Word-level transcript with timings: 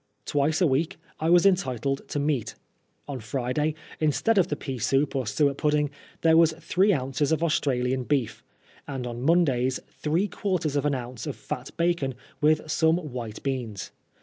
Twice 0.25 0.61
a 0.61 0.65
week 0.65 0.97
I 1.19 1.29
was 1.29 1.45
entitled 1.45 2.07
to 2.09 2.17
meat. 2.17 2.55
On 3.07 3.19
fViday, 3.19 3.75
instead 3.99 4.39
of 4.39 4.47
the 4.47 4.55
pea 4.55 4.79
soup 4.79 5.15
or 5.15 5.27
suet 5.27 5.57
pudding, 5.57 5.91
there 6.21 6.35
was 6.35 6.53
three 6.59 6.91
ounces 6.91 7.31
of 7.31 7.43
Australian 7.43 8.05
beef; 8.05 8.43
and 8.87 9.05
on 9.05 9.21
Mondays 9.21 9.79
three 9.89 10.27
quarters 10.27 10.75
of 10.75 10.87
an 10.87 10.95
ounce 10.95 11.27
of 11.27 11.35
fat 11.35 11.69
bacon 11.77 12.15
with 12.41 12.61
some 12.67 12.97
white 12.97 13.43
beans. 13.43 13.91